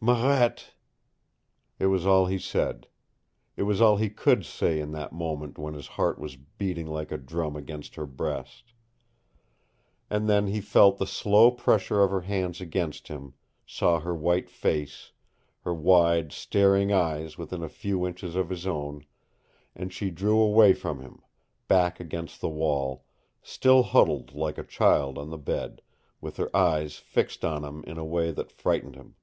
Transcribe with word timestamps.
"Marette!" 0.00 0.74
It 1.78 1.86
was 1.86 2.04
all 2.04 2.26
he 2.26 2.36
said. 2.36 2.88
It 3.56 3.62
was 3.62 3.80
all 3.80 3.96
he 3.96 4.10
could 4.10 4.44
say 4.44 4.80
in 4.80 4.90
that 4.90 5.12
moment 5.12 5.56
when 5.56 5.74
his 5.74 5.86
heart 5.86 6.18
was 6.18 6.34
beating 6.34 6.88
like 6.88 7.12
a 7.12 7.16
drum 7.16 7.54
against 7.54 7.94
her 7.94 8.04
breast. 8.04 8.72
And 10.10 10.28
then 10.28 10.48
he 10.48 10.60
felt 10.60 10.98
the 10.98 11.06
slow 11.06 11.52
pressure 11.52 12.02
of 12.02 12.10
her 12.10 12.22
hands 12.22 12.60
against 12.60 13.06
him, 13.06 13.34
saw 13.64 14.00
her 14.00 14.16
white 14.16 14.50
face, 14.50 15.12
her 15.60 15.72
wide, 15.72 16.32
staring 16.32 16.92
eyes 16.92 17.38
within 17.38 17.62
a 17.62 17.68
few 17.68 18.04
inches 18.04 18.34
of 18.34 18.48
his 18.50 18.66
own, 18.66 19.06
and 19.76 19.92
she 19.92 20.10
drew 20.10 20.40
away 20.40 20.72
from 20.72 21.02
him, 21.02 21.22
back 21.68 22.00
against 22.00 22.40
the 22.40 22.48
wall, 22.48 23.04
still 23.44 23.84
huddled 23.84 24.34
like 24.34 24.58
a 24.58 24.64
child 24.64 25.16
on 25.16 25.30
the 25.30 25.38
bed, 25.38 25.82
with 26.20 26.36
her 26.36 26.50
eyes 26.56 26.96
fixed 26.96 27.44
on 27.44 27.62
him 27.62 27.84
in 27.86 27.96
a 27.96 28.04
way 28.04 28.32
that 28.32 28.50
frightened 28.50 28.96
him. 28.96 29.14